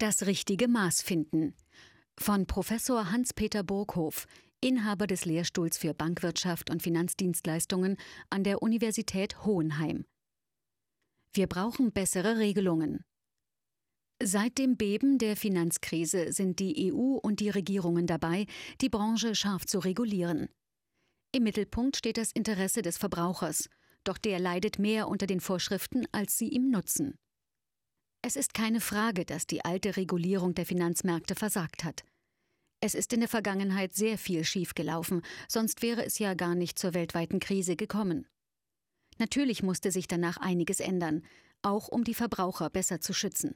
[0.00, 1.54] Das richtige Maß finden.
[2.18, 4.26] Von Professor Hans-Peter Burghof,
[4.62, 7.98] Inhaber des Lehrstuhls für Bankwirtschaft und Finanzdienstleistungen
[8.30, 10.06] an der Universität Hohenheim.
[11.34, 13.04] Wir brauchen bessere Regelungen.
[14.22, 18.46] Seit dem Beben der Finanzkrise sind die EU und die Regierungen dabei,
[18.80, 20.48] die Branche scharf zu regulieren.
[21.32, 23.68] Im Mittelpunkt steht das Interesse des Verbrauchers,
[24.04, 27.18] doch der leidet mehr unter den Vorschriften, als sie ihm nutzen.
[28.22, 32.04] Es ist keine Frage, dass die alte Regulierung der Finanzmärkte versagt hat.
[32.82, 36.94] Es ist in der Vergangenheit sehr viel schiefgelaufen, sonst wäre es ja gar nicht zur
[36.94, 38.26] weltweiten Krise gekommen.
[39.18, 41.22] Natürlich musste sich danach einiges ändern,
[41.62, 43.54] auch um die Verbraucher besser zu schützen.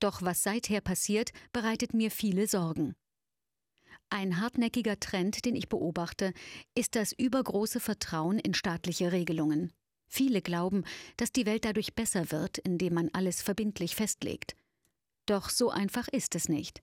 [0.00, 2.94] Doch was seither passiert, bereitet mir viele Sorgen.
[4.10, 6.32] Ein hartnäckiger Trend, den ich beobachte,
[6.74, 9.72] ist das übergroße Vertrauen in staatliche Regelungen.
[10.12, 10.82] Viele glauben,
[11.16, 14.56] dass die Welt dadurch besser wird, indem man alles verbindlich festlegt.
[15.26, 16.82] Doch so einfach ist es nicht.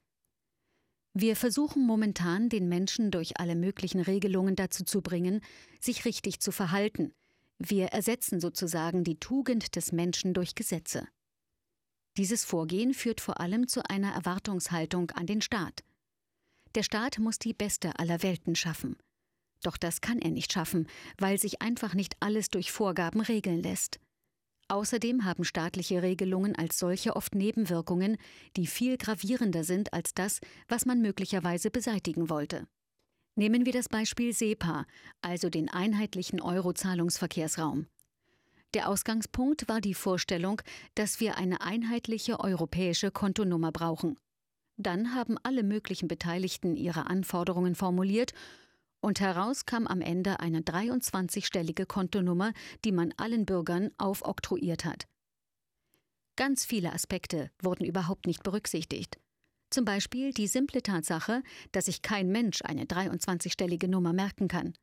[1.14, 5.42] Wir versuchen momentan, den Menschen durch alle möglichen Regelungen dazu zu bringen,
[5.82, 7.14] sich richtig zu verhalten.
[7.60, 11.06] Wir ersetzen sozusagen die Tugend des Menschen durch Gesetze.
[12.16, 15.84] Dieses Vorgehen führt vor allem zu einer Erwartungshaltung an den Staat.
[16.76, 18.96] Der Staat muss die beste aller Welten schaffen.
[19.64, 24.00] Doch das kann er nicht schaffen, weil sich einfach nicht alles durch Vorgaben regeln lässt.
[24.70, 28.18] Außerdem haben staatliche Regelungen als solche oft Nebenwirkungen,
[28.58, 32.68] die viel gravierender sind als das, was man möglicherweise beseitigen wollte.
[33.36, 34.86] Nehmen wir das Beispiel SEPA,
[35.22, 37.88] also den einheitlichen Euro-Zahlungsverkehrsraum.
[38.74, 40.62] Der Ausgangspunkt war die Vorstellung,
[40.96, 44.20] dass wir eine einheitliche europäische Kontonummer brauchen.
[44.76, 48.34] Dann haben alle möglichen Beteiligten ihre Anforderungen formuliert
[49.02, 52.54] und heraus kam am Ende eine 23-stellige Kontonummer,
[52.86, 55.08] die man allen Bürgern aufoktroyiert hat.
[56.36, 59.20] Ganz viele Aspekte wurden überhaupt nicht berücksichtigt.
[59.70, 64.74] Zum Beispiel die simple Tatsache, dass sich kein Mensch eine 23-stellige Nummer merken kann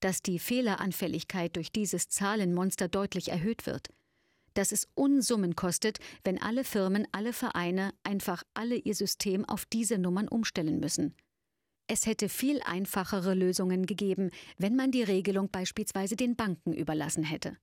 [0.00, 3.88] dass die Fehleranfälligkeit durch dieses Zahlenmonster deutlich erhöht wird,
[4.54, 9.98] dass es Unsummen kostet, wenn alle Firmen, alle Vereine einfach alle ihr System auf diese
[9.98, 11.14] Nummern umstellen müssen.
[11.90, 17.56] Es hätte viel einfachere Lösungen gegeben, wenn man die Regelung beispielsweise den Banken überlassen hätte.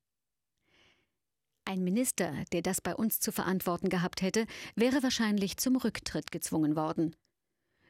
[1.64, 6.76] Ein Minister, der das bei uns zu verantworten gehabt hätte, wäre wahrscheinlich zum Rücktritt gezwungen
[6.76, 7.16] worden.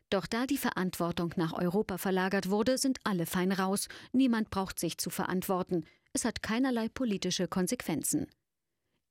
[0.09, 4.97] Doch da die Verantwortung nach Europa verlagert wurde, sind alle fein raus, niemand braucht sich
[4.97, 8.27] zu verantworten, es hat keinerlei politische Konsequenzen.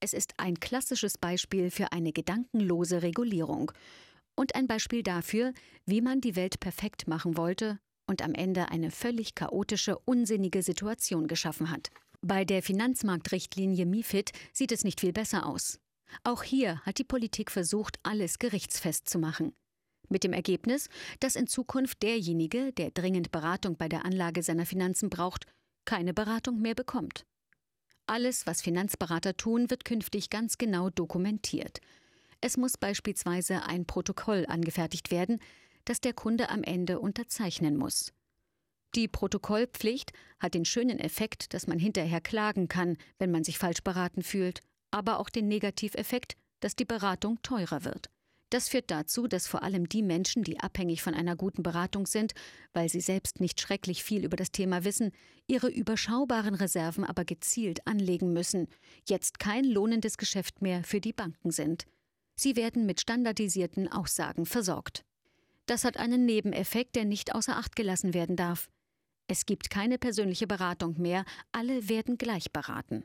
[0.01, 3.73] Es ist ein klassisches Beispiel für eine gedankenlose Regulierung
[4.37, 5.53] und ein Beispiel dafür,
[5.87, 11.27] wie man die Welt perfekt machen wollte und am Ende eine völlig chaotische, unsinnige Situation
[11.27, 11.91] geschaffen hat.
[12.21, 15.79] Bei der Finanzmarktrichtlinie MIFID sieht es nicht viel besser aus.
[16.23, 19.53] Auch hier hat die Politik versucht, alles gerichtsfest zu machen.
[20.09, 20.89] Mit dem Ergebnis,
[21.21, 25.47] dass in Zukunft derjenige, der dringend Beratung bei der Anlage seiner Finanzen braucht,
[25.85, 27.25] keine Beratung mehr bekommt.
[28.07, 31.81] Alles, was Finanzberater tun, wird künftig ganz genau dokumentiert.
[32.45, 35.39] Es muss beispielsweise ein Protokoll angefertigt werden,
[35.87, 38.13] das der Kunde am Ende unterzeichnen muss.
[38.95, 43.83] Die Protokollpflicht hat den schönen Effekt, dass man hinterher klagen kann, wenn man sich falsch
[43.83, 44.61] beraten fühlt,
[44.91, 48.11] aber auch den Negativeffekt, dass die Beratung teurer wird.
[48.51, 52.35] Das führt dazu, dass vor allem die Menschen, die abhängig von einer guten Beratung sind,
[52.75, 55.13] weil sie selbst nicht schrecklich viel über das Thema wissen,
[55.47, 58.69] ihre überschaubaren Reserven aber gezielt anlegen müssen,
[59.09, 61.87] jetzt kein lohnendes Geschäft mehr für die Banken sind.
[62.37, 65.05] Sie werden mit standardisierten Aussagen versorgt.
[65.67, 68.69] Das hat einen Nebeneffekt, der nicht außer Acht gelassen werden darf.
[69.27, 73.05] Es gibt keine persönliche Beratung mehr, alle werden gleich beraten.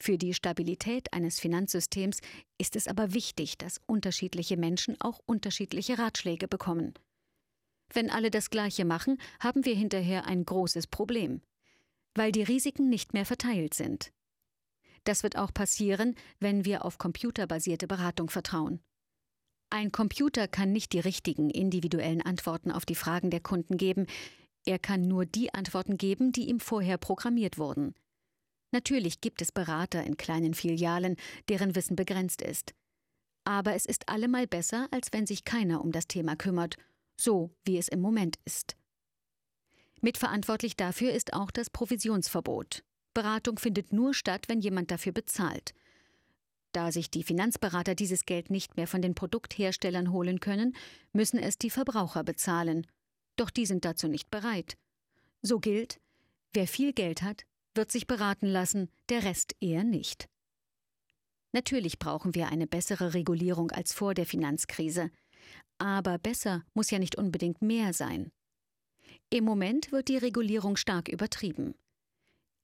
[0.00, 2.18] Für die Stabilität eines Finanzsystems
[2.58, 6.94] ist es aber wichtig, dass unterschiedliche Menschen auch unterschiedliche Ratschläge bekommen.
[7.92, 11.42] Wenn alle das Gleiche machen, haben wir hinterher ein großes Problem,
[12.14, 14.12] weil die Risiken nicht mehr verteilt sind.
[15.04, 18.80] Das wird auch passieren, wenn wir auf computerbasierte Beratung vertrauen.
[19.70, 24.06] Ein Computer kann nicht die richtigen individuellen Antworten auf die Fragen der Kunden geben,
[24.66, 27.94] er kann nur die Antworten geben, die ihm vorher programmiert wurden.
[28.72, 31.16] Natürlich gibt es Berater in kleinen Filialen,
[31.48, 32.74] deren Wissen begrenzt ist.
[33.44, 36.76] Aber es ist allemal besser, als wenn sich keiner um das Thema kümmert,
[37.20, 38.76] so wie es im Moment ist.
[40.00, 42.82] Mitverantwortlich dafür ist auch das Provisionsverbot.
[43.14, 45.72] Beratung findet nur statt, wenn jemand dafür bezahlt.
[46.72, 50.74] Da sich die Finanzberater dieses Geld nicht mehr von den Produktherstellern holen können,
[51.12, 52.86] müssen es die Verbraucher bezahlen.
[53.36, 54.76] Doch die sind dazu nicht bereit.
[55.40, 56.00] So gilt,
[56.52, 57.44] wer viel Geld hat,
[57.74, 60.28] wird sich beraten lassen, der Rest eher nicht.
[61.52, 65.10] Natürlich brauchen wir eine bessere Regulierung als vor der Finanzkrise.
[65.78, 68.32] Aber besser muss ja nicht unbedingt mehr sein.
[69.30, 71.74] Im Moment wird die Regulierung stark übertrieben.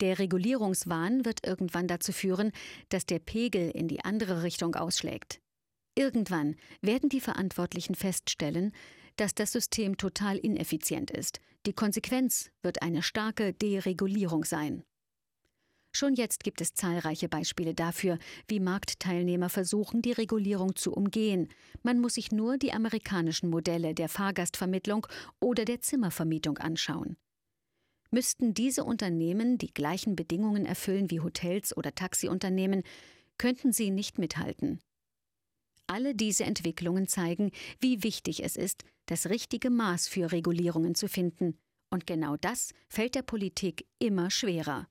[0.01, 2.53] Der Regulierungswahn wird irgendwann dazu führen,
[2.89, 5.41] dass der Pegel in die andere Richtung ausschlägt.
[5.95, 8.73] Irgendwann werden die Verantwortlichen feststellen,
[9.17, 11.41] dass das System total ineffizient ist.
[11.67, 14.83] Die Konsequenz wird eine starke Deregulierung sein.
[15.93, 21.49] Schon jetzt gibt es zahlreiche Beispiele dafür, wie Marktteilnehmer versuchen, die Regulierung zu umgehen.
[21.83, 25.07] Man muss sich nur die amerikanischen Modelle der Fahrgastvermittlung
[25.41, 27.17] oder der Zimmervermietung anschauen.
[28.11, 32.83] Müssten diese Unternehmen die gleichen Bedingungen erfüllen wie Hotels oder Taxiunternehmen,
[33.39, 34.81] könnten sie nicht mithalten.
[35.87, 41.59] Alle diese Entwicklungen zeigen, wie wichtig es ist, das richtige Maß für Regulierungen zu finden.
[41.91, 44.89] Und genau das fällt der Politik immer schwerer.